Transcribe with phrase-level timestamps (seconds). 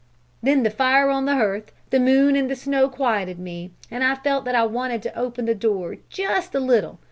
[0.41, 4.15] Then the fire on the hearth, the moon and the snow quieted me, and I
[4.15, 6.97] felt that I wanted to open the door, just a little.